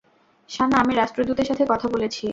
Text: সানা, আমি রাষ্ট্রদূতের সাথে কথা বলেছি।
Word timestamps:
সানা, 0.49 0.75
আমি 0.77 0.93
রাষ্ট্রদূতের 0.95 1.47
সাথে 1.49 1.63
কথা 1.69 1.87
বলেছি। 1.87 2.25